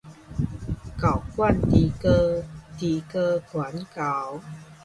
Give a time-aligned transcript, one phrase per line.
[0.99, 2.43] 猴管豬哥，
[2.79, 4.41] 豬哥管猴